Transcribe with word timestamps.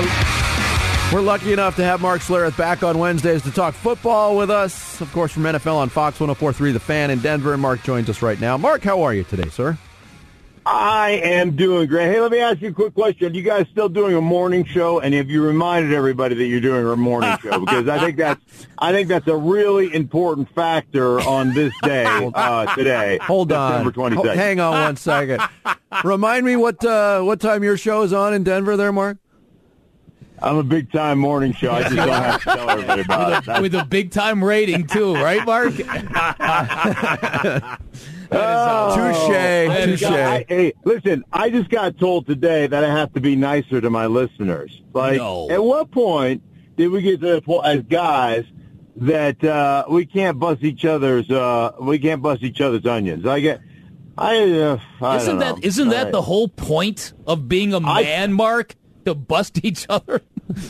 We're, 0.00 1.14
we're 1.14 1.20
lucky 1.20 1.52
enough 1.52 1.76
to 1.76 1.84
have 1.84 2.00
Mark 2.00 2.20
Schlereth 2.20 2.56
back 2.56 2.82
on 2.82 2.98
Wednesdays 2.98 3.42
to 3.42 3.50
talk 3.50 3.74
football 3.74 4.36
with 4.36 4.50
us. 4.50 5.00
Of 5.00 5.12
course, 5.12 5.32
from 5.32 5.42
NFL 5.44 5.76
on 5.76 5.88
Fox 5.88 6.18
104.3 6.18 6.72
The 6.72 6.80
Fan 6.80 7.10
in 7.10 7.20
Denver. 7.20 7.52
And 7.52 7.62
Mark 7.62 7.82
joins 7.82 8.08
us 8.08 8.22
right 8.22 8.40
now. 8.40 8.56
Mark, 8.56 8.82
how 8.82 9.02
are 9.02 9.12
you 9.12 9.24
today, 9.24 9.48
sir? 9.48 9.76
I 10.66 11.20
am 11.24 11.56
doing 11.56 11.88
great. 11.88 12.12
Hey, 12.12 12.20
let 12.20 12.30
me 12.30 12.38
ask 12.38 12.60
you 12.60 12.68
a 12.68 12.72
quick 12.72 12.94
question. 12.94 13.32
Are 13.32 13.34
you 13.34 13.42
guys 13.42 13.66
still 13.72 13.88
doing 13.88 14.14
a 14.14 14.20
morning 14.20 14.64
show? 14.64 15.00
And 15.00 15.14
have 15.14 15.30
you 15.30 15.42
reminded 15.42 15.92
everybody 15.92 16.34
that 16.34 16.44
you're 16.44 16.60
doing 16.60 16.86
a 16.86 16.96
morning 16.96 17.34
show? 17.42 17.58
Because 17.58 17.88
I 17.88 17.98
think 17.98 18.18
that's 18.18 18.40
I 18.78 18.92
think 18.92 19.08
that's 19.08 19.26
a 19.26 19.36
really 19.36 19.92
important 19.92 20.48
factor 20.54 21.18
on 21.22 21.54
this 21.54 21.72
day 21.82 22.04
uh, 22.34 22.74
today. 22.74 23.18
Hold 23.22 23.52
on, 23.52 23.84
September 23.84 24.16
22nd. 24.22 24.34
hang 24.34 24.60
on 24.60 24.72
one 24.72 24.96
second. 24.96 25.42
Remind 26.04 26.44
me 26.44 26.56
what 26.56 26.84
uh, 26.84 27.22
what 27.22 27.40
time 27.40 27.64
your 27.64 27.78
show 27.78 28.02
is 28.02 28.12
on 28.12 28.34
in 28.34 28.44
Denver, 28.44 28.76
there, 28.76 28.92
Mark. 28.92 29.16
I'm 30.42 30.56
a 30.56 30.62
big 30.62 30.90
time 30.90 31.18
morning 31.18 31.52
show. 31.52 31.70
I 31.72 31.82
just 31.82 31.96
don't 31.96 32.08
have 32.08 32.38
to 32.40 32.44
tell 32.44 32.70
everybody 32.78 33.02
about 33.02 33.46
it. 33.48 33.60
with 33.62 33.74
a 33.74 33.84
big 33.84 34.10
time 34.10 34.42
rating 34.42 34.86
too, 34.86 35.14
right, 35.14 35.44
Mark? 35.44 35.74
Oh, 38.32 38.94
Touche, 38.94 39.98
touche. 39.98 40.44
Hey, 40.48 40.72
listen, 40.84 41.24
I 41.32 41.50
just 41.50 41.68
got 41.68 41.98
told 41.98 42.28
today 42.28 42.68
that 42.68 42.84
I 42.84 42.88
have 42.88 43.12
to 43.14 43.20
be 43.20 43.34
nicer 43.34 43.80
to 43.80 43.90
my 43.90 44.06
listeners. 44.06 44.82
Like, 44.92 45.16
No. 45.16 45.50
at 45.50 45.60
what 45.62 45.90
point 45.90 46.40
did 46.76 46.92
we 46.92 47.02
get 47.02 47.20
to 47.22 47.26
the 47.26 47.42
point 47.42 47.66
as 47.66 47.82
guys 47.82 48.44
that 48.98 49.42
uh, 49.42 49.84
we 49.90 50.06
can't 50.06 50.38
bust 50.38 50.62
each 50.62 50.84
other's 50.84 51.28
uh, 51.28 51.72
we 51.80 51.98
can't 51.98 52.22
bust 52.22 52.44
each 52.44 52.60
other's 52.60 52.86
onions? 52.86 53.26
I 53.26 53.40
get, 53.40 53.62
I, 54.16 54.48
uh, 54.60 54.78
I 55.02 55.16
Isn't 55.16 55.38
that 55.38 55.64
isn't 55.64 55.88
that 55.88 56.06
I- 56.06 56.10
the 56.12 56.22
whole 56.22 56.46
point 56.46 57.12
of 57.26 57.48
being 57.48 57.74
a 57.74 57.80
man, 57.80 58.32
Mark? 58.32 58.76
To 59.06 59.14
bust 59.14 59.64
each 59.64 59.86
other? 59.88 60.20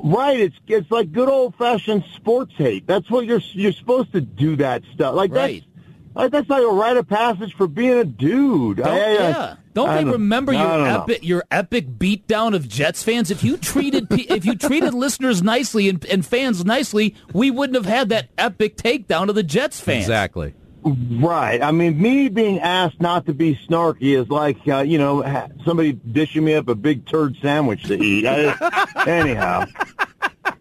Right, 0.00 0.38
it's 0.38 0.54
it's 0.68 0.88
like 0.92 1.10
good 1.10 1.28
old 1.28 1.56
fashioned 1.56 2.04
sports 2.14 2.52
hate. 2.56 2.86
That's 2.86 3.10
what 3.10 3.26
you're 3.26 3.40
you're 3.52 3.72
supposed 3.72 4.12
to 4.12 4.20
do 4.20 4.54
that 4.56 4.82
stuff. 4.94 5.14
Like 5.16 5.32
Right. 5.32 5.64
that's 5.64 6.14
like 6.14 6.30
that's 6.30 6.48
like 6.48 6.62
a 6.62 6.66
rite 6.68 6.96
of 6.96 7.08
passage 7.08 7.52
for 7.56 7.66
being 7.66 7.94
a 7.94 8.04
dude. 8.04 8.76
Don't, 8.76 8.86
I- 8.86 8.92
I- 8.92 9.12
yeah. 9.14 9.56
Don't 9.74 9.88
I 9.88 10.04
they 10.04 10.10
remember 10.10 10.52
I 10.52 10.56
your 10.56 10.68
don't 10.68 10.84
know. 10.84 11.02
epic 11.02 11.18
your 11.22 11.44
epic 11.50 11.88
beatdown 11.98 12.54
of 12.54 12.68
Jets 12.68 13.02
fans? 13.02 13.32
If 13.32 13.42
you 13.42 13.56
treated 13.56 14.06
if 14.10 14.44
you 14.46 14.54
treated 14.54 14.94
listeners 14.94 15.42
nicely 15.42 15.88
and, 15.88 16.04
and 16.06 16.24
fans 16.24 16.64
nicely, 16.64 17.16
we 17.32 17.50
wouldn't 17.50 17.74
have 17.76 17.86
had 17.86 18.08
that 18.10 18.28
epic 18.38 18.76
takedown 18.76 19.28
of 19.28 19.34
the 19.34 19.42
Jets 19.42 19.80
fans. 19.80 20.04
Exactly. 20.04 20.54
Right. 20.84 21.62
I 21.62 21.70
mean, 21.72 22.00
me 22.00 22.28
being 22.28 22.60
asked 22.60 23.00
not 23.00 23.26
to 23.26 23.34
be 23.34 23.58
snarky 23.68 24.18
is 24.18 24.28
like, 24.28 24.56
uh, 24.68 24.80
you 24.80 24.98
know, 24.98 25.22
somebody 25.64 25.92
dishing 25.92 26.44
me 26.44 26.54
up 26.54 26.68
a 26.68 26.74
big 26.74 27.06
turd 27.06 27.36
sandwich 27.42 27.84
to 27.84 27.94
eat. 27.94 28.26
I, 28.26 28.86
anyhow, 29.06 29.64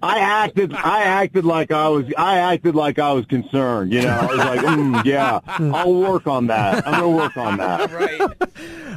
I 0.02 0.20
acted, 0.20 0.74
I 0.74 1.04
acted 1.04 1.46
like 1.46 1.72
I 1.72 1.88
was, 1.90 2.06
I 2.18 2.40
acted 2.40 2.76
like 2.76 3.00
I 3.00 3.14
was 3.14 3.26
concerned. 3.26 3.94
You 3.94 4.02
know, 4.02 4.10
I 4.10 4.26
was 4.26 4.38
like, 4.38 4.60
mm, 4.62 5.06
yeah, 5.06 5.40
I'll 5.48 5.94
work 5.94 6.28
on 6.28 6.48
that. 6.48 6.88
I'm 6.88 6.94
gonna 7.00 7.10
work 7.10 7.38
on 7.38 7.58
that. 7.58 7.92
Right. 7.98 8.20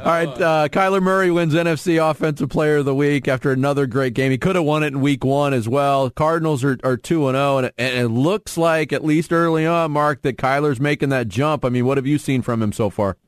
All 0.02 0.06
right, 0.06 0.28
uh, 0.28 0.68
Kyler 0.68 1.02
Murray 1.02 1.30
wins 1.30 1.52
NFC 1.52 2.02
Offensive 2.02 2.48
Player 2.48 2.78
of 2.78 2.86
the 2.86 2.94
Week 2.94 3.28
after 3.28 3.52
another 3.52 3.86
great 3.86 4.14
game. 4.14 4.30
He 4.30 4.38
could 4.38 4.56
have 4.56 4.64
won 4.64 4.82
it 4.82 4.88
in 4.88 5.02
Week 5.02 5.22
One 5.22 5.52
as 5.52 5.68
well. 5.68 6.08
Cardinals 6.08 6.64
are 6.64 6.96
two 6.96 7.28
and 7.28 7.36
zero, 7.36 7.58
and 7.58 7.70
and 7.76 7.98
it 7.98 8.08
looks 8.08 8.56
like 8.56 8.94
at 8.94 9.04
least 9.04 9.30
early 9.30 9.66
on, 9.66 9.90
Mark, 9.90 10.22
that 10.22 10.38
Kyler's 10.38 10.80
making 10.80 11.10
that 11.10 11.28
jump. 11.28 11.66
I 11.66 11.68
mean, 11.68 11.84
what 11.84 11.98
have 11.98 12.06
you 12.06 12.16
seen 12.16 12.40
from 12.40 12.62
him 12.62 12.72
so 12.72 12.88
far? 12.88 13.18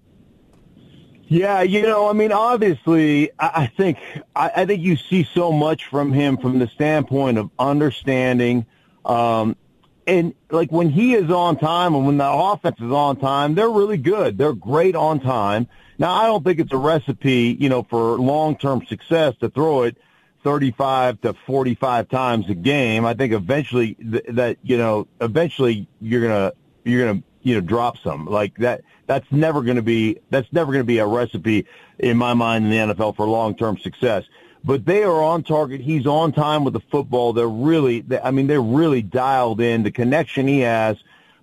Yeah, 1.28 1.60
you 1.60 1.82
know, 1.82 2.08
I 2.08 2.14
mean, 2.14 2.32
obviously, 2.32 3.30
I, 3.38 3.64
I 3.64 3.66
think 3.66 3.98
I, 4.34 4.50
I 4.56 4.64
think 4.64 4.82
you 4.82 4.96
see 4.96 5.28
so 5.34 5.52
much 5.52 5.84
from 5.90 6.10
him 6.10 6.38
from 6.38 6.58
the 6.58 6.68
standpoint 6.68 7.36
of 7.36 7.50
understanding, 7.58 8.64
um, 9.04 9.56
and 10.06 10.34
like 10.50 10.72
when 10.72 10.88
he 10.88 11.12
is 11.12 11.30
on 11.30 11.58
time 11.58 11.94
and 11.94 12.06
when 12.06 12.16
the 12.16 12.30
offense 12.30 12.76
is 12.80 12.90
on 12.90 13.16
time, 13.16 13.54
they're 13.54 13.68
really 13.68 13.98
good. 13.98 14.38
They're 14.38 14.54
great 14.54 14.96
on 14.96 15.20
time. 15.20 15.68
Now, 16.02 16.14
I 16.14 16.26
don't 16.26 16.42
think 16.42 16.58
it's 16.58 16.72
a 16.72 16.76
recipe, 16.76 17.56
you 17.60 17.68
know, 17.68 17.84
for 17.84 18.18
long-term 18.18 18.86
success 18.86 19.36
to 19.38 19.48
throw 19.48 19.84
it 19.84 19.96
35 20.42 21.20
to 21.20 21.32
45 21.46 22.08
times 22.08 22.50
a 22.50 22.56
game. 22.56 23.04
I 23.04 23.14
think 23.14 23.32
eventually 23.32 23.94
th- 23.94 24.24
that, 24.30 24.56
you 24.64 24.78
know, 24.78 25.06
eventually 25.20 25.86
you're 26.00 26.22
going 26.22 26.50
to, 26.50 26.56
you're 26.82 27.04
going 27.04 27.22
to, 27.22 27.28
you 27.42 27.54
know, 27.54 27.60
drop 27.60 27.98
some 27.98 28.26
like 28.26 28.56
that. 28.56 28.82
That's 29.06 29.30
never 29.30 29.62
going 29.62 29.76
to 29.76 29.82
be, 29.82 30.18
that's 30.28 30.52
never 30.52 30.72
going 30.72 30.80
to 30.82 30.84
be 30.84 30.98
a 30.98 31.06
recipe 31.06 31.66
in 32.00 32.16
my 32.16 32.34
mind 32.34 32.64
in 32.64 32.70
the 32.72 32.94
NFL 32.94 33.14
for 33.14 33.24
long-term 33.24 33.78
success. 33.78 34.24
But 34.64 34.84
they 34.84 35.04
are 35.04 35.22
on 35.22 35.44
target. 35.44 35.80
He's 35.80 36.08
on 36.08 36.32
time 36.32 36.64
with 36.64 36.74
the 36.74 36.82
football. 36.90 37.32
They're 37.32 37.46
really, 37.46 38.00
they, 38.00 38.18
I 38.18 38.32
mean, 38.32 38.48
they're 38.48 38.60
really 38.60 39.02
dialed 39.02 39.60
in. 39.60 39.84
The 39.84 39.92
connection 39.92 40.48
he 40.48 40.60
has, 40.60 40.96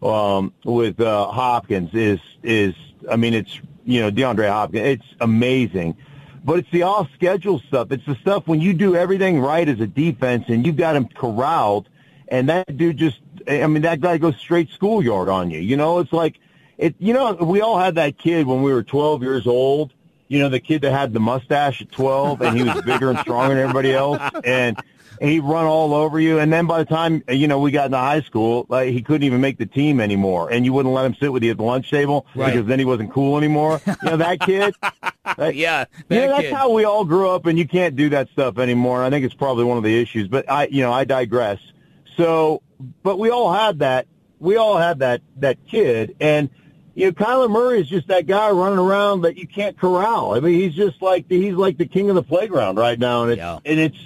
um, 0.04 0.52
with, 0.66 1.00
uh, 1.00 1.32
Hopkins 1.32 1.92
is, 1.94 2.20
is, 2.44 2.76
I 3.10 3.16
mean, 3.16 3.34
it's, 3.34 3.58
you 3.86 4.02
know, 4.02 4.12
DeAndre 4.12 4.50
Hopkins. 4.50 4.86
It's 4.86 5.16
amazing. 5.20 5.98
But 6.44 6.60
it's 6.60 6.72
the 6.72 6.84
off 6.84 7.10
schedule 7.14 7.60
stuff. 7.60 7.92
It's 7.92 8.06
the 8.06 8.16
stuff 8.16 8.48
when 8.48 8.62
you 8.62 8.74
do 8.74 8.96
everything 8.96 9.40
right 9.40 9.68
as 9.68 9.80
a 9.80 9.88
defense 9.88 10.46
and 10.48 10.66
you've 10.66 10.78
got 10.78 10.96
him 10.96 11.08
corralled 11.08 11.90
and 12.30 12.50
that 12.50 12.78
dude 12.78 12.98
just, 12.98 13.20
I 13.48 13.66
mean, 13.68 13.82
that 13.82 14.00
guy 14.00 14.18
goes 14.18 14.38
straight 14.38 14.70
schoolyard 14.70 15.30
on 15.30 15.50
you. 15.50 15.60
You 15.60 15.76
know, 15.78 16.00
it's 16.00 16.14
like, 16.14 16.40
it, 16.78 16.96
you 17.00 17.14
know, 17.14 17.34
we 17.34 17.62
all 17.62 17.78
had 17.78 17.96
that 17.96 18.18
kid 18.18 18.48
when 18.48 18.62
we 18.62 18.72
were 18.72 18.84
12 18.84 19.24
years 19.24 19.48
old. 19.48 19.92
You 20.28 20.40
know, 20.40 20.50
the 20.50 20.60
kid 20.60 20.84
that 20.84 20.92
had 20.92 21.12
the 21.12 21.20
mustache 21.20 21.82
at 21.82 21.92
12 21.92 22.42
and 22.42 22.56
he 22.56 22.64
was 22.64 22.82
bigger 22.84 23.10
and 23.10 23.20
stronger 23.20 23.56
than 23.56 23.64
everybody 23.64 23.94
else. 23.94 24.22
And 24.46 24.80
he'd 25.22 25.42
run 25.42 25.66
all 25.66 25.94
over 25.94 26.20
you. 26.20 26.40
And 26.40 26.52
then 26.52 26.66
by 26.68 26.80
the 26.80 26.86
time, 26.86 27.24
you 27.30 27.48
know, 27.48 27.60
we 27.60 27.72
got 27.72 27.86
into 27.88 27.98
high 27.98 28.22
school, 28.22 28.66
like, 28.70 28.90
he 28.92 29.02
couldn't 29.02 29.24
even 29.24 29.42
make 29.42 29.58
the 29.58 29.66
team 29.66 30.00
anymore. 30.00 30.52
And 30.52 30.66
you 30.66 30.74
wouldn't 30.74 30.94
let 30.94 31.06
him 31.06 31.16
sit 31.20 31.32
with 31.34 31.44
you 31.44 31.52
at 31.52 31.58
the 31.58 31.64
lunch 31.64 31.90
table 31.90 32.26
Right. 32.36 32.54
because 32.54 32.68
then 32.68 32.80
he 32.80 32.86
wasn't 32.86 33.12
cool 33.12 33.38
anymore. 33.38 33.82
You 33.86 33.96
know, 34.04 34.18
that 34.18 34.40
kid. 34.42 34.74
That- 35.38 35.54
Yeah. 35.56 35.86
yeah, 36.10 36.22
that 36.22 36.28
that's 36.28 36.42
kid. 36.42 36.54
how 36.54 36.72
we 36.72 36.86
all 36.86 37.06
grew 37.06 37.30
up, 37.30 37.46
and 37.46 37.58
you 37.60 37.68
can't 37.68 37.96
do 37.96 38.10
that 38.10 38.30
stuff 38.30 38.58
anymore. 38.58 39.04
I 39.04 39.10
think 39.12 39.24
it's 39.26 39.36
probably 39.36 39.64
one 39.64 39.78
of 39.78 39.84
the 39.84 40.02
issues, 40.02 40.28
but 40.28 40.50
I, 40.50 40.66
you 40.68 40.82
know, 40.82 40.92
I 40.92 41.04
digress. 41.04 41.60
So, 42.18 42.64
but 43.04 43.20
we 43.20 43.30
all 43.30 43.54
had 43.54 43.80
that. 43.80 44.08
We 44.40 44.56
all 44.58 44.78
had 44.78 45.00
that 45.00 45.22
that 45.38 45.58
kid, 45.68 46.16
and 46.20 46.50
you 46.96 47.06
know, 47.08 47.12
Kyler 47.12 47.50
Murray 47.50 47.82
is 47.82 47.88
just 47.88 48.08
that 48.08 48.26
guy 48.26 48.50
running 48.50 48.80
around 48.80 49.22
that 49.22 49.38
you 49.38 49.46
can't 49.48 49.78
corral. 49.78 50.34
I 50.34 50.40
mean, 50.40 50.60
he's 50.60 50.74
just 50.74 51.02
like 51.02 51.28
the, 51.28 51.40
he's 51.40 51.54
like 51.56 51.78
the 51.78 51.86
king 51.86 52.10
of 52.10 52.16
the 52.16 52.24
playground 52.24 52.78
right 52.78 52.98
now, 52.98 53.24
and 53.24 53.32
it's 53.34 53.38
Yeah. 53.40 53.60
and 53.66 53.80
it's. 53.80 53.98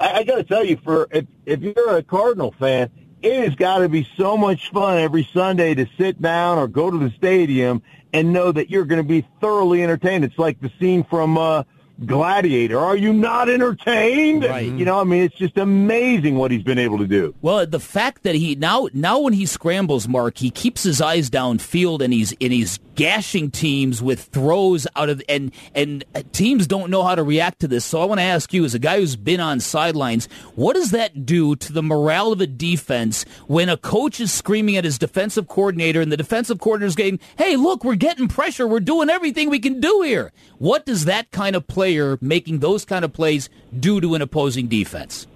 I, 0.00 0.12
I 0.18 0.22
got 0.24 0.36
to 0.36 0.44
tell 0.44 0.64
you, 0.64 0.76
for 0.82 1.08
if 1.10 1.26
if 1.44 1.60
you're 1.60 1.96
a 1.96 2.02
Cardinal 2.02 2.54
fan, 2.58 2.90
it 3.22 3.44
has 3.44 3.54
got 3.54 3.78
to 3.78 3.88
be 3.88 4.08
so 4.16 4.36
much 4.36 4.70
fun 4.70 4.98
every 4.98 5.28
Sunday 5.32 5.74
to 5.74 5.86
sit 5.98 6.20
down 6.20 6.58
or 6.58 6.68
go 6.68 6.90
to 6.90 6.98
the 6.98 7.10
stadium 7.16 7.82
and 8.12 8.32
know 8.32 8.52
that 8.52 8.70
you're 8.70 8.84
going 8.84 9.02
to 9.02 9.08
be 9.08 9.26
thoroughly 9.40 9.82
entertained. 9.82 10.24
It's 10.24 10.38
like 10.38 10.60
the 10.60 10.70
scene 10.78 11.04
from 11.04 11.36
uh, 11.36 11.64
Gladiator. 12.04 12.78
Are 12.78 12.96
you 12.96 13.12
not 13.12 13.48
entertained? 13.48 14.44
Right. 14.44 14.66
You 14.66 14.84
know, 14.84 15.00
I 15.00 15.04
mean, 15.04 15.22
it's 15.22 15.36
just 15.36 15.56
amazing 15.56 16.36
what 16.36 16.50
he's 16.50 16.62
been 16.62 16.78
able 16.78 16.98
to 16.98 17.06
do. 17.06 17.34
Well, 17.40 17.66
the 17.66 17.80
fact 17.80 18.22
that 18.24 18.34
he 18.34 18.54
now 18.54 18.88
now 18.92 19.20
when 19.20 19.32
he 19.32 19.46
scrambles, 19.46 20.06
Mark, 20.06 20.38
he 20.38 20.50
keeps 20.50 20.82
his 20.82 21.00
eyes 21.00 21.30
downfield 21.30 22.02
and 22.02 22.12
he's 22.12 22.34
and 22.40 22.52
he's 22.52 22.78
gashing 22.96 23.50
teams 23.50 24.02
with 24.02 24.24
throws 24.24 24.86
out 24.96 25.08
of 25.08 25.22
and 25.28 25.52
and 25.74 26.04
uh, 26.14 26.22
teams 26.32 26.66
don't 26.66 26.90
know 26.90 27.04
how 27.04 27.14
to 27.14 27.22
react 27.22 27.60
to 27.60 27.68
this. 27.68 27.84
So 27.84 28.02
I 28.02 28.06
want 28.06 28.18
to 28.18 28.24
ask 28.24 28.52
you, 28.52 28.64
as 28.64 28.74
a 28.74 28.78
guy 28.80 28.98
who's 28.98 29.14
been 29.14 29.38
on 29.38 29.60
sidelines, 29.60 30.26
what 30.56 30.74
does 30.74 30.90
that 30.90 31.24
do 31.24 31.54
to 31.54 31.72
the 31.72 31.82
morale 31.82 32.32
of 32.32 32.40
a 32.40 32.46
defense 32.46 33.24
when 33.46 33.68
a 33.68 33.76
coach 33.76 34.18
is 34.18 34.32
screaming 34.32 34.76
at 34.76 34.84
his 34.84 34.98
defensive 34.98 35.46
coordinator 35.46 36.00
and 36.00 36.10
the 36.10 36.16
defensive 36.16 36.58
coordinator 36.58 36.88
is 36.88 36.94
saying, 36.94 37.20
"Hey, 37.38 37.54
look, 37.54 37.84
we're 37.84 37.94
getting 37.94 38.26
pressure. 38.26 38.66
We're 38.66 38.80
doing 38.80 39.10
everything 39.10 39.50
we 39.50 39.60
can 39.60 39.80
do 39.80 40.02
here." 40.02 40.32
What 40.58 40.86
does 40.86 41.04
that 41.04 41.30
kind 41.30 41.54
of 41.54 41.66
player 41.66 42.18
making 42.20 42.58
those 42.58 42.84
kind 42.84 43.04
of 43.04 43.12
plays 43.12 43.48
do 43.78 44.00
to 44.00 44.14
an 44.14 44.22
opposing 44.22 44.66
defense? 44.66 45.26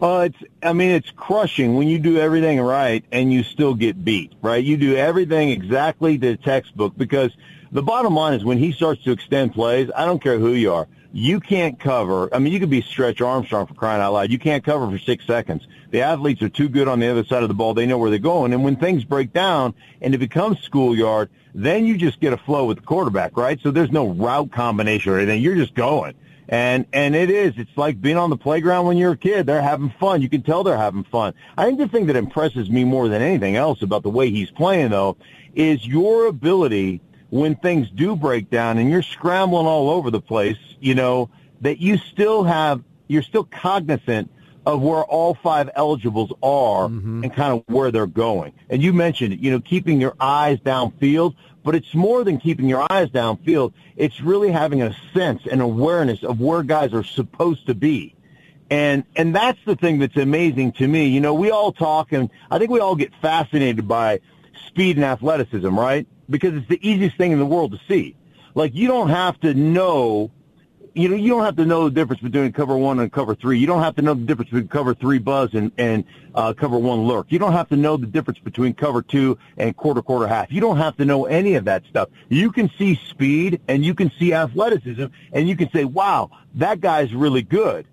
Uh, 0.00 0.28
it's, 0.30 0.52
I 0.62 0.72
mean, 0.74 0.90
it's 0.90 1.10
crushing 1.10 1.74
when 1.74 1.88
you 1.88 1.98
do 1.98 2.18
everything 2.18 2.60
right 2.60 3.04
and 3.10 3.32
you 3.32 3.42
still 3.42 3.74
get 3.74 4.04
beat, 4.04 4.32
right? 4.40 4.62
You 4.62 4.76
do 4.76 4.94
everything 4.94 5.50
exactly 5.50 6.16
the 6.16 6.36
textbook 6.36 6.96
because 6.96 7.32
the 7.72 7.82
bottom 7.82 8.14
line 8.14 8.34
is 8.34 8.44
when 8.44 8.58
he 8.58 8.70
starts 8.70 9.02
to 9.04 9.10
extend 9.10 9.54
plays, 9.54 9.90
I 9.94 10.04
don't 10.04 10.22
care 10.22 10.38
who 10.38 10.52
you 10.52 10.72
are, 10.72 10.86
you 11.12 11.40
can't 11.40 11.80
cover. 11.80 12.32
I 12.32 12.38
mean, 12.38 12.52
you 12.52 12.60
could 12.60 12.70
be 12.70 12.80
Stretch 12.82 13.20
Armstrong 13.20 13.66
for 13.66 13.74
crying 13.74 14.00
out 14.00 14.12
loud. 14.12 14.30
You 14.30 14.38
can't 14.38 14.62
cover 14.62 14.88
for 14.88 14.98
six 14.98 15.26
seconds. 15.26 15.66
The 15.90 16.02
athletes 16.02 16.42
are 16.42 16.48
too 16.48 16.68
good 16.68 16.86
on 16.86 17.00
the 17.00 17.08
other 17.08 17.24
side 17.24 17.42
of 17.42 17.48
the 17.48 17.54
ball. 17.54 17.74
They 17.74 17.86
know 17.86 17.98
where 17.98 18.10
they're 18.10 18.20
going. 18.20 18.52
And 18.52 18.62
when 18.62 18.76
things 18.76 19.02
break 19.04 19.32
down 19.32 19.74
and 20.00 20.14
it 20.14 20.18
becomes 20.18 20.60
schoolyard, 20.60 21.30
then 21.54 21.86
you 21.86 21.96
just 21.96 22.20
get 22.20 22.32
a 22.32 22.36
flow 22.36 22.66
with 22.66 22.78
the 22.78 22.84
quarterback, 22.84 23.36
right? 23.36 23.58
So 23.62 23.70
there's 23.72 23.90
no 23.90 24.08
route 24.08 24.52
combination 24.52 25.12
or 25.12 25.18
anything. 25.18 25.42
You're 25.42 25.56
just 25.56 25.74
going. 25.74 26.14
And 26.48 26.86
and 26.92 27.14
it 27.14 27.30
is. 27.30 27.54
It's 27.58 27.76
like 27.76 28.00
being 28.00 28.16
on 28.16 28.30
the 28.30 28.36
playground 28.36 28.86
when 28.86 28.96
you're 28.96 29.12
a 29.12 29.16
kid. 29.16 29.46
They're 29.46 29.60
having 29.60 29.90
fun. 30.00 30.22
You 30.22 30.30
can 30.30 30.42
tell 30.42 30.64
they're 30.64 30.78
having 30.78 31.04
fun. 31.04 31.34
I 31.58 31.66
think 31.66 31.78
the 31.78 31.88
thing 31.88 32.06
that 32.06 32.16
impresses 32.16 32.70
me 32.70 32.84
more 32.84 33.08
than 33.08 33.20
anything 33.20 33.56
else 33.56 33.82
about 33.82 34.02
the 34.02 34.10
way 34.10 34.30
he's 34.30 34.50
playing 34.50 34.90
though 34.90 35.18
is 35.54 35.86
your 35.86 36.26
ability 36.26 37.02
when 37.30 37.54
things 37.56 37.90
do 37.90 38.16
break 38.16 38.48
down 38.48 38.78
and 38.78 38.90
you're 38.90 39.02
scrambling 39.02 39.66
all 39.66 39.90
over 39.90 40.10
the 40.10 40.20
place, 40.20 40.56
you 40.80 40.94
know, 40.94 41.28
that 41.60 41.78
you 41.78 41.98
still 41.98 42.44
have 42.44 42.82
you're 43.08 43.22
still 43.22 43.44
cognizant 43.44 44.30
of 44.68 44.82
where 44.82 45.02
all 45.02 45.32
five 45.34 45.70
eligibles 45.74 46.30
are 46.42 46.88
Mm-hmm. 46.88 47.24
and 47.24 47.34
kind 47.34 47.52
of 47.54 47.64
where 47.74 47.90
they're 47.90 48.06
going. 48.06 48.52
And 48.68 48.82
you 48.82 48.92
mentioned 48.92 49.32
it, 49.32 49.40
you 49.40 49.50
know, 49.50 49.60
keeping 49.60 49.98
your 50.00 50.14
eyes 50.20 50.58
downfield, 50.58 51.34
but 51.64 51.74
it's 51.74 51.94
more 51.94 52.22
than 52.22 52.38
keeping 52.38 52.68
your 52.68 52.86
eyes 52.92 53.08
downfield. 53.08 53.72
It's 53.96 54.20
really 54.20 54.50
having 54.52 54.82
a 54.82 54.94
sense 55.14 55.42
and 55.50 55.62
awareness 55.62 56.22
of 56.22 56.38
where 56.40 56.62
guys 56.62 56.92
are 56.92 57.02
supposed 57.02 57.66
to 57.66 57.74
be. 57.74 58.14
And 58.70 59.04
and 59.16 59.34
that's 59.34 59.58
the 59.64 59.74
thing 59.74 59.98
that's 59.98 60.16
amazing 60.16 60.72
to 60.72 60.86
me. 60.86 61.06
You 61.08 61.20
know, 61.20 61.32
we 61.32 61.50
all 61.50 61.72
talk 61.72 62.12
and 62.12 62.28
I 62.50 62.58
think 62.58 62.70
we 62.70 62.80
all 62.80 62.94
get 62.94 63.12
fascinated 63.22 63.88
by 63.88 64.20
speed 64.66 64.96
and 64.96 65.04
athleticism, 65.04 65.78
right? 65.78 66.06
Because 66.28 66.54
it's 66.54 66.68
the 66.68 66.86
easiest 66.86 67.16
thing 67.16 67.32
in 67.32 67.38
the 67.38 67.46
world 67.46 67.72
to 67.72 67.80
see. 67.88 68.16
Like 68.54 68.74
you 68.74 68.86
don't 68.86 69.08
have 69.08 69.40
to 69.40 69.54
know 69.54 70.30
you 70.98 71.08
know, 71.08 71.14
you 71.14 71.28
don't 71.28 71.44
have 71.44 71.54
to 71.56 71.64
know 71.64 71.84
the 71.84 71.94
difference 71.94 72.20
between 72.20 72.52
cover 72.52 72.76
one 72.76 72.98
and 72.98 73.12
cover 73.12 73.36
three. 73.36 73.58
You 73.58 73.68
don't 73.68 73.82
have 73.82 73.94
to 73.96 74.02
know 74.02 74.14
the 74.14 74.24
difference 74.24 74.50
between 74.50 74.66
cover 74.66 74.94
three 74.94 75.18
buzz 75.18 75.54
and, 75.54 75.70
and 75.78 76.04
uh, 76.34 76.52
cover 76.54 76.76
one 76.76 77.04
lurk. 77.04 77.26
You 77.28 77.38
don't 77.38 77.52
have 77.52 77.68
to 77.68 77.76
know 77.76 77.96
the 77.96 78.06
difference 78.06 78.40
between 78.40 78.74
cover 78.74 79.00
two 79.00 79.38
and 79.56 79.76
quarter, 79.76 80.02
quarter, 80.02 80.26
half. 80.26 80.50
You 80.50 80.60
don't 80.60 80.76
have 80.78 80.96
to 80.96 81.04
know 81.04 81.26
any 81.26 81.54
of 81.54 81.66
that 81.66 81.84
stuff. 81.88 82.08
You 82.28 82.50
can 82.50 82.68
see 82.76 82.96
speed 83.08 83.60
and 83.68 83.84
you 83.84 83.94
can 83.94 84.10
see 84.18 84.34
athleticism 84.34 85.06
and 85.32 85.48
you 85.48 85.54
can 85.54 85.70
say, 85.70 85.84
wow, 85.84 86.30
that 86.56 86.80
guy's 86.80 87.14
really 87.14 87.42
good. 87.42 87.86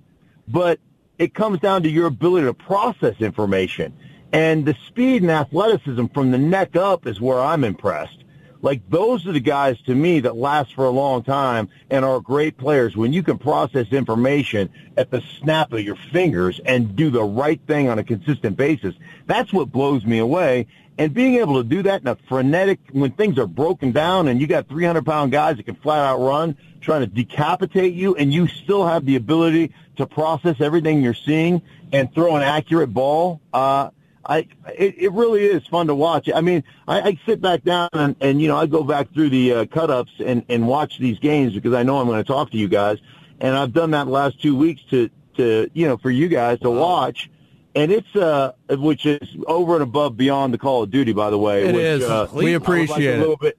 But 0.48 0.80
it 1.20 1.36
comes 1.36 1.60
down 1.60 1.84
to 1.84 1.90
your 1.90 2.08
ability 2.08 2.48
to 2.48 2.56
process 2.56 3.16
information. 3.20 3.94
And 4.34 4.66
the 4.66 4.76
speed 4.88 5.22
and 5.22 5.30
athleticism 5.30 6.08
from 6.08 6.32
the 6.32 6.40
neck 6.40 6.76
up 6.76 7.06
is 7.06 7.22
where 7.22 7.40
I'm 7.40 7.64
impressed. 7.64 8.25
Like 8.66 8.82
those 8.90 9.28
are 9.28 9.32
the 9.32 9.40
guys 9.40 9.80
to 9.84 9.94
me 9.94 10.22
that 10.22 10.36
last 10.36 10.74
for 10.74 10.86
a 10.86 10.90
long 10.90 11.22
time 11.22 11.70
and 11.92 12.04
are 12.04 12.20
great 12.20 12.58
players 12.58 12.98
when 12.98 13.14
you 13.14 13.22
can 13.22 13.38
process 13.38 13.86
information 13.92 14.72
at 14.98 15.12
the 15.12 15.22
snap 15.40 15.72
of 15.72 15.82
your 15.82 15.98
fingers 16.12 16.60
and 16.66 16.96
do 16.96 17.12
the 17.12 17.24
right 17.24 17.62
thing 17.68 17.90
on 17.90 18.00
a 18.00 18.04
consistent 18.04 18.58
basis. 18.58 18.96
That's 19.28 19.54
what 19.54 19.72
blows 19.72 20.04
me 20.04 20.18
away. 20.18 20.66
And 20.98 21.14
being 21.14 21.36
able 21.36 21.62
to 21.62 21.64
do 21.64 21.84
that 21.84 22.02
in 22.02 22.08
a 22.08 22.16
frenetic, 22.28 22.80
when 22.92 23.12
things 23.12 23.38
are 23.38 23.46
broken 23.46 23.92
down 23.92 24.30
and 24.30 24.42
you 24.42 24.48
got 24.48 24.68
300 24.68 25.06
pound 25.06 25.32
guys 25.32 25.58
that 25.58 25.68
can 25.68 25.76
flat 25.76 26.00
out 26.00 26.18
run 26.18 26.58
trying 26.82 27.02
to 27.02 27.08
decapitate 27.08 27.94
you 27.94 28.16
and 28.16 28.34
you 28.34 28.48
still 28.48 28.88
have 28.88 29.06
the 29.06 29.16
ability 29.16 29.76
to 29.98 30.08
process 30.08 30.60
everything 30.60 31.04
you're 31.04 31.14
seeing 31.14 31.62
and 31.92 32.12
throw 32.16 32.36
an 32.36 32.42
accurate 32.42 32.92
ball, 32.92 33.42
uh, 33.54 33.92
I 34.28 34.48
it, 34.76 34.96
it 34.98 35.12
really 35.12 35.44
is 35.46 35.66
fun 35.68 35.88
to 35.88 35.96
watch. 35.96 36.30
I 36.34 36.42
mean, 36.42 36.64
I, 36.88 37.02
I 37.02 37.20
sit 37.26 37.42
back 37.42 37.64
down 37.64 37.90
and, 37.94 38.16
and 38.22 38.42
you 38.42 38.48
know 38.48 38.58
I 38.58 38.66
go 38.66 38.84
back 38.84 39.14
through 39.14 39.30
the 39.30 39.54
uh, 39.54 39.66
cut 39.66 39.90
ups 39.90 40.12
and 40.24 40.44
and 40.50 40.68
watch 40.68 40.98
these 41.00 41.20
games 41.20 41.54
because 41.54 41.74
I 41.74 41.84
know 41.84 42.00
I'm 42.00 42.08
going 42.08 42.24
to 42.24 42.28
talk 42.28 42.52
to 42.52 42.58
you 42.58 42.68
guys, 42.68 42.98
and 43.40 43.56
I've 43.56 43.74
done 43.74 43.92
that 43.92 44.08
last 44.08 44.42
two 44.42 44.56
weeks 44.56 44.82
to 44.90 45.10
to 45.38 45.70
you 45.74 45.88
know 45.88 45.98
for 45.98 46.10
you 46.10 46.28
guys 46.28 46.60
to 46.62 46.72
watch, 46.72 47.30
and 47.76 47.92
it's 47.92 48.16
uh 48.16 48.54
which 48.70 49.06
is 49.06 49.20
over 49.48 49.74
and 49.76 49.84
above 49.84 50.18
beyond 50.18 50.54
the 50.54 50.58
Call 50.58 50.84
of 50.84 50.92
Duty 50.92 51.14
by 51.14 51.30
the 51.30 51.38
way. 51.38 51.64
It 51.68 51.76
which, 51.76 51.84
is. 51.84 52.04
Uh, 52.04 52.28
We 52.32 52.46
would 52.54 52.54
like 52.54 52.62
appreciate 52.62 53.08
a 53.12 53.14
it. 53.16 53.20
little 53.20 53.38
bit. 53.38 53.58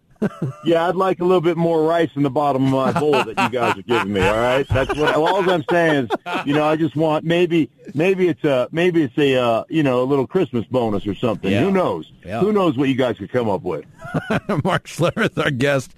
Yeah, 0.64 0.88
I'd 0.88 0.96
like 0.96 1.20
a 1.20 1.24
little 1.24 1.40
bit 1.40 1.56
more 1.56 1.82
rice 1.82 2.10
in 2.14 2.22
the 2.22 2.30
bottom 2.30 2.64
of 2.66 2.70
my 2.72 2.98
bowl 2.98 3.12
that 3.12 3.28
you 3.28 3.50
guys 3.50 3.78
are 3.78 3.82
giving 3.82 4.12
me. 4.12 4.20
All 4.20 4.36
right, 4.36 4.66
that's 4.68 4.96
what. 4.96 5.14
All 5.14 5.48
I'm 5.50 5.64
saying 5.70 6.04
is, 6.04 6.10
you 6.46 6.54
know, 6.54 6.64
I 6.64 6.76
just 6.76 6.96
want 6.96 7.24
maybe 7.24 7.70
maybe 7.94 8.28
it's 8.28 8.44
a 8.44 8.68
maybe 8.72 9.02
it's 9.02 9.16
a 9.18 9.36
uh, 9.36 9.64
you 9.68 9.82
know 9.82 10.02
a 10.02 10.04
little 10.04 10.26
Christmas 10.26 10.64
bonus 10.66 11.06
or 11.06 11.14
something. 11.14 11.50
Yeah. 11.50 11.60
Who 11.60 11.70
knows? 11.70 12.10
Yeah. 12.24 12.40
Who 12.40 12.52
knows 12.52 12.76
what 12.76 12.88
you 12.88 12.94
guys 12.94 13.18
could 13.18 13.30
come 13.30 13.48
up 13.48 13.62
with? 13.62 13.84
Mark 14.64 14.86
Schlereth, 14.86 15.42
our 15.42 15.50
guest 15.50 15.94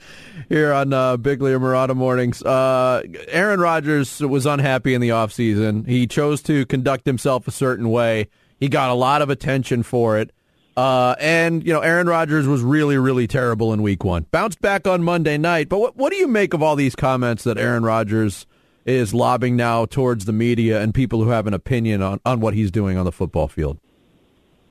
here 0.49 0.73
on 0.73 0.93
uh, 0.93 1.17
Bigly 1.17 1.53
and 1.53 1.63
Murata 1.63 1.95
Mornings. 1.95 2.43
Uh, 2.43 3.03
Aaron 3.29 3.61
Rodgers 3.61 4.21
was 4.21 4.47
unhappy 4.47 4.95
in 4.95 5.01
the 5.01 5.11
offseason. 5.11 5.87
He 5.87 6.07
chose 6.07 6.43
to 6.43 6.67
conduct 6.67 7.07
himself 7.07 7.49
a 7.49 7.51
certain 7.51 7.91
way. 7.91 8.29
He 8.61 8.69
got 8.69 8.91
a 8.91 8.95
lot 8.95 9.23
of 9.23 9.31
attention 9.31 9.83
for 9.83 10.19
it. 10.19 10.33
Uh, 10.79 11.17
and, 11.19 11.67
you 11.67 11.73
know, 11.73 11.81
Aaron 11.81 12.07
Rodgers 12.07 12.47
was 12.47 12.63
really, 12.63 12.97
really 12.97 13.27
terrible 13.27 13.73
in 13.73 13.83
week 13.83 14.05
one. 14.05 14.27
Bounced 14.31 14.61
back 14.61 14.87
on 14.87 15.03
Monday 15.03 15.37
night. 15.37 15.69
But 15.69 15.81
what, 15.81 15.97
what 15.97 16.13
do 16.13 16.19
you 16.19 16.29
make 16.29 16.55
of 16.55 16.63
all 16.63 16.77
these 16.77 16.95
comments 16.95 17.43
that 17.43 17.59
Aaron 17.59 17.83
Rodgers 17.83 18.47
is 18.85 19.13
lobbing 19.13 19.57
now 19.57 19.87
towards 19.87 20.25
the 20.25 20.33
media 20.33 20.81
and 20.81 20.95
people 20.95 21.25
who 21.25 21.31
have 21.31 21.49
an 21.49 21.53
opinion 21.53 22.01
on, 22.01 22.21
on 22.25 22.39
what 22.39 22.55
he's 22.55 22.71
doing 22.71 22.97
on 22.97 23.05
the 23.05 23.11
football 23.11 23.49
field? 23.49 23.77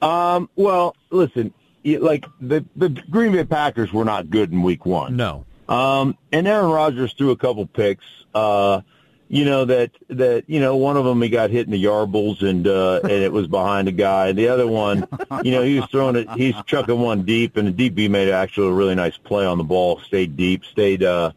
Um, 0.02 0.50
well, 0.56 0.96
listen, 1.10 1.54
like 1.84 2.26
the 2.40 2.64
the 2.78 2.88
Green 2.88 3.34
Bay 3.34 3.44
Packers 3.44 3.92
were 3.92 4.06
not 4.06 4.30
good 4.30 4.54
in 4.54 4.62
Week 4.62 4.86
One. 4.86 5.18
No. 5.18 5.44
Um, 5.68 6.18
and 6.32 6.48
Aaron 6.48 6.72
Rodgers 6.72 7.12
threw 7.18 7.32
a 7.32 7.36
couple 7.36 7.66
picks. 7.66 8.06
Uh, 8.34 8.80
you 9.30 9.44
know 9.44 9.66
that 9.66 9.92
that 10.10 10.46
you 10.48 10.60
know 10.60 10.78
one 10.78 10.96
of 10.98 11.06
them 11.06 11.22
he 11.22 11.30
got 11.30 11.50
hit 11.50 11.66
in 11.66 11.72
the 11.72 11.84
yarbles 11.84 12.42
and 12.42 12.68
uh, 12.68 13.02
and 13.04 13.12
it 13.12 13.32
was 13.32 13.48
behind 13.48 13.88
a 13.88 13.92
guy. 13.92 14.32
The 14.32 14.48
other 14.48 14.68
one, 14.68 15.08
you 15.44 15.52
know, 15.52 15.64
he 15.64 15.80
was 15.80 15.90
throwing 15.90 16.16
it. 16.16 16.30
He's 16.32 16.56
chucking 16.66 17.00
one 17.00 17.24
deep, 17.24 17.58
and 17.58 17.76
the 17.76 17.90
DB 17.90 18.10
made 18.10 18.30
actually 18.30 18.70
a 18.70 18.74
really 18.74 18.96
nice 18.96 19.18
play 19.18 19.46
on 19.46 19.58
the 19.58 19.64
ball. 19.64 20.00
Stayed 20.00 20.38
deep, 20.38 20.64
stayed 20.66 21.04
uh, 21.04 21.32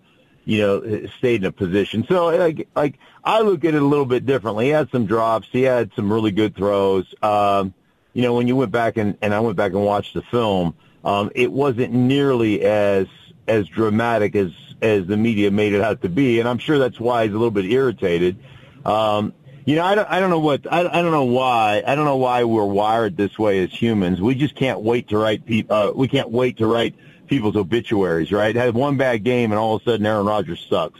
you 0.45 0.59
know, 0.59 1.09
stayed 1.19 1.43
in 1.43 1.47
a 1.47 1.53
position. 1.53 2.05
So 2.07 2.27
like 2.27 2.69
like 2.77 2.99
I 3.25 3.41
look 3.41 3.65
at 3.65 3.75
it 3.75 3.83
a 3.83 3.87
little 3.87 4.07
bit 4.07 4.25
differently. 4.25 4.67
He 4.67 4.71
had 4.71 4.91
some 4.91 5.07
drops. 5.07 5.49
He 5.51 5.63
had 5.63 5.91
some 5.95 6.13
really 6.13 6.31
good 6.31 6.55
throws. 6.55 7.13
Um, 7.23 7.75
you 8.13 8.23
know, 8.23 8.35
when 8.35 8.49
you 8.49 8.57
went 8.57 8.73
back 8.73 8.97
and, 8.97 9.17
and 9.23 9.33
I 9.35 9.41
went 9.41 9.57
back 9.57 9.73
and 9.73 9.85
watched 9.85 10.15
the 10.15 10.23
film, 10.23 10.75
um, 11.05 11.31
it 11.35 11.53
wasn't 11.53 11.93
nearly 11.93 12.63
as 12.63 13.07
as 13.49 13.67
dramatic 13.69 14.35
as 14.37 14.53
as 14.83 15.07
the 15.07 15.17
media 15.17 15.51
made 15.51 15.75
it 15.75 15.83
out 15.83 16.01
to 16.03 16.09
be, 16.09 16.41
and 16.41 16.49
I'm 16.49 16.59
sure 16.59 16.79
that's 16.79 16.99
why 16.99 17.25
he's 17.25 17.35
a 17.35 17.37
little 17.37 17.51
bit 17.51 17.67
irritated. 17.67 18.39
Um, 18.85 19.35
you 19.67 19.77
know, 19.77 19.85
I 19.85 19.95
don't, 19.95 20.11
I 20.11 20.21
don't 20.21 20.31
know 20.31 20.41
what, 20.41 20.67
I, 20.73 20.81
I 20.81 21.03
don't 21.03 21.13
know 21.13 21.25
why, 21.25 21.83
I 21.87 21.95
don't 21.95 22.07
know 22.07 22.17
why 22.17 22.45
we're 22.45 22.65
wired 22.65 23.17
this 23.17 23.39
way 23.39 23.63
as 23.63 23.71
humans. 23.71 24.21
We 24.21 24.35
just 24.35 24.55
can't 24.55 24.81
wait 24.81 25.09
to 25.09 25.19
write 25.19 25.45
people, 25.45 25.77
uh, 25.77 25.93
we 25.93 26.09
can't 26.09 26.31
wait 26.31 26.57
to 26.59 26.67
write 26.67 26.95
people's 27.27 27.57
obituaries, 27.57 28.33
right? 28.33 28.57
Had 28.57 28.75
one 28.75 28.97
bad 28.97 29.23
game 29.23 29.53
and 29.53 29.59
all 29.59 29.77
of 29.77 29.83
a 29.83 29.85
sudden 29.85 30.07
Aaron 30.07 30.27
Rodgers 30.27 30.67
sucks. 30.69 30.99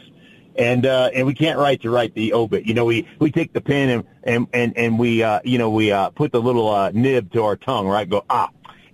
And, 0.55 0.85
uh, 0.85 1.09
and 1.13 1.25
we 1.25 1.33
can't 1.33 1.57
write 1.57 1.81
to 1.81 1.89
write 1.89 2.13
the 2.13 2.33
obit. 2.33 2.65
You 2.65 2.73
know, 2.73 2.85
we, 2.85 3.07
we 3.19 3.31
take 3.31 3.51
the 3.51 3.61
pen 3.61 3.89
and, 3.89 4.03
and, 4.23 4.47
and, 4.53 4.77
and 4.77 4.99
we, 4.99 5.23
uh, 5.23 5.39
you 5.43 5.57
know, 5.57 5.71
we, 5.71 5.91
uh, 5.91 6.11
put 6.11 6.31
the 6.31 6.41
little, 6.41 6.69
uh, 6.69 6.91
nib 6.93 7.31
to 7.33 7.43
our 7.43 7.55
tongue, 7.55 7.87
right? 7.87 8.07
Go, 8.07 8.23
ah, 8.29 8.49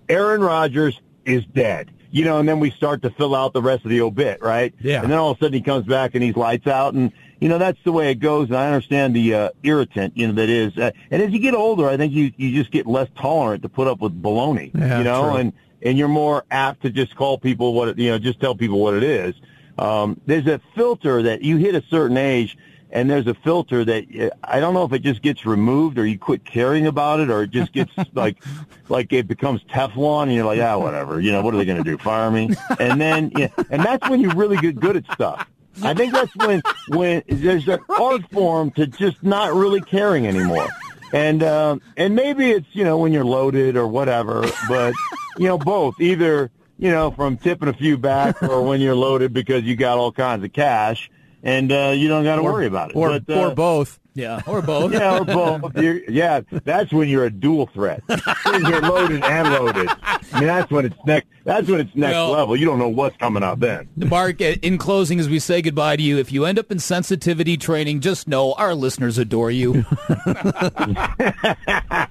Aaron 0.07 0.41
Rodgers 0.41 0.99
is 1.25 1.43
dead. 1.45 1.91
You 2.17 2.25
know, 2.25 2.39
and 2.39 2.49
then 2.49 2.59
we 2.59 2.71
start 2.71 3.01
to 3.03 3.09
fill 3.11 3.35
out 3.35 3.53
the 3.53 3.61
rest 3.61 3.83
of 3.85 3.91
the 3.91 4.01
obit, 4.01 4.41
right? 4.41 4.73
Yeah. 4.81 5.01
And 5.03 5.11
then 5.11 5.19
all 5.19 5.31
of 5.31 5.37
a 5.37 5.39
sudden 5.39 5.53
he 5.53 5.61
comes 5.61 5.85
back 5.85 6.15
and 6.15 6.23
he's 6.23 6.35
lights 6.35 6.65
out, 6.67 6.93
and 6.95 7.11
you 7.39 7.47
know 7.49 7.57
that's 7.59 7.77
the 7.83 7.91
way 7.91 8.09
it 8.11 8.15
goes. 8.19 8.47
And 8.47 8.57
I 8.57 8.65
understand 8.67 9.15
the 9.15 9.33
uh, 9.33 9.49
irritant, 9.63 10.17
you 10.17 10.27
know, 10.27 10.33
that 10.33 10.49
is. 10.49 10.75
Uh, 10.77 10.91
and 11.11 11.21
as 11.21 11.31
you 11.31 11.39
get 11.39 11.53
older, 11.53 11.87
I 11.87 11.95
think 11.97 12.13
you 12.13 12.31
you 12.37 12.55
just 12.55 12.71
get 12.71 12.87
less 12.87 13.07
tolerant 13.15 13.61
to 13.63 13.69
put 13.69 13.87
up 13.87 13.99
with 14.01 14.19
baloney, 14.21 14.71
Yeah, 14.73 14.97
you 14.97 15.03
know, 15.03 15.29
true. 15.29 15.37
and 15.37 15.53
and 15.83 15.97
you're 15.97 16.07
more 16.07 16.43
apt 16.49 16.81
to 16.81 16.89
just 16.89 17.15
call 17.15 17.37
people 17.37 17.73
what 17.75 17.89
it, 17.89 17.99
you 17.99 18.09
know, 18.09 18.17
just 18.17 18.39
tell 18.39 18.55
people 18.55 18.79
what 18.79 18.95
it 18.95 19.03
is. 19.03 19.35
Um, 19.77 20.19
there's 20.25 20.47
a 20.47 20.59
filter 20.75 21.21
that 21.21 21.43
you 21.43 21.57
hit 21.57 21.75
a 21.75 21.83
certain 21.89 22.17
age, 22.17 22.57
and 22.91 23.09
there's 23.09 23.27
a 23.27 23.33
filter 23.33 23.83
that 23.85 24.05
uh, 24.19 24.29
I 24.43 24.59
don't 24.59 24.73
know 24.73 24.83
if 24.83 24.93
it 24.93 24.99
just 24.99 25.21
gets 25.21 25.45
removed 25.45 25.97
or 25.97 26.05
you 26.05 26.17
quit 26.17 26.45
caring 26.45 26.87
about 26.87 27.19
it, 27.19 27.29
or 27.29 27.43
it 27.43 27.51
just 27.51 27.73
gets 27.73 27.91
like 28.13 28.41
like 28.89 29.11
it 29.13 29.27
becomes 29.27 29.63
Teflon, 29.65 30.23
and 30.23 30.33
you're 30.33 30.45
like, 30.45 30.61
ah, 30.61 30.77
whatever. 30.77 31.19
You 31.19 31.31
know, 31.31 31.41
what 31.41 31.53
are 31.53 31.57
they 31.57 31.65
going 31.65 31.83
to 31.83 31.89
do? 31.89 31.97
Fire 31.97 32.31
me? 32.31 32.49
And 32.79 32.99
then, 32.99 33.31
yeah, 33.35 33.49
and 33.69 33.83
that's 33.83 34.07
when 34.09 34.21
you 34.21 34.31
really 34.31 34.57
get 34.57 34.79
good 34.79 34.97
at 34.97 35.11
stuff. 35.11 35.47
I 35.83 35.93
think 35.93 36.13
that's 36.13 36.35
when 36.37 36.61
when 36.89 37.23
there's 37.27 37.67
an 37.67 37.79
art 37.89 38.29
form 38.31 38.71
to 38.71 38.87
just 38.87 39.21
not 39.23 39.53
really 39.53 39.81
caring 39.81 40.25
anymore. 40.27 40.67
And 41.13 41.43
um, 41.43 41.81
and 41.95 42.15
maybe 42.15 42.51
it's 42.51 42.67
you 42.71 42.83
know 42.83 42.97
when 42.97 43.13
you're 43.13 43.25
loaded 43.25 43.77
or 43.77 43.87
whatever, 43.87 44.45
but 44.67 44.93
you 45.37 45.47
know 45.47 45.57
both 45.57 45.99
either 45.99 46.51
you 46.77 46.89
know 46.89 47.11
from 47.11 47.37
tipping 47.37 47.69
a 47.69 47.73
few 47.73 47.97
back 47.97 48.41
or 48.43 48.61
when 48.61 48.81
you're 48.81 48.95
loaded 48.95 49.33
because 49.33 49.63
you 49.63 49.75
got 49.75 49.97
all 49.97 50.11
kinds 50.11 50.43
of 50.43 50.51
cash 50.51 51.09
and 51.43 51.71
uh, 51.71 51.93
you 51.95 52.07
don't 52.07 52.23
got 52.23 52.37
to 52.37 52.43
worry 52.43 52.67
about 52.67 52.91
it. 52.91 52.95
Or, 52.95 53.19
but, 53.19 53.29
uh, 53.35 53.47
or 53.49 53.55
both. 53.55 53.99
Yeah, 54.13 54.41
or 54.47 54.63
both. 54.63 54.93
yeah, 54.93 55.19
or 55.19 55.25
both. 55.25 55.77
You're, 55.81 56.01
yeah, 56.09 56.41
that's 56.63 56.91
when 56.91 57.07
you're 57.07 57.25
a 57.25 57.29
dual 57.29 57.67
threat. 57.67 58.01
When 58.07 58.65
you're 58.65 58.81
loaded 58.81 59.23
and 59.23 59.53
loaded. 59.53 59.87
I 60.01 60.39
mean, 60.39 60.47
that's 60.47 60.71
when 60.71 60.85
it's 60.87 60.95
next. 61.05 61.27
That's 61.43 61.67
when 61.69 61.81
it's 61.81 61.95
next 61.95 62.15
Well- 62.15 62.31
level. 62.31 62.55
You 62.55 62.65
don't 62.65 62.79
know 62.79 62.89
what's 62.89 63.15
coming 63.17 63.43
out 63.43 63.59
then. 63.59 63.87
Mark, 63.95 64.41
uh, 64.41 64.55
in 64.63 64.79
closing, 64.79 65.19
as 65.19 65.29
we 65.29 65.37
say 65.37 65.61
goodbye 65.61 65.97
to 65.97 66.01
you, 66.01 66.17
if 66.17 66.31
you 66.31 66.45
end 66.45 66.57
up 66.57 66.71
in 66.71 66.79
sensitivity 66.79 67.57
training, 67.57 67.99
just 67.99 68.27
know 68.27 68.53
our 68.53 68.73
listeners 68.73 69.19
adore 69.19 69.51
you. 69.51 69.85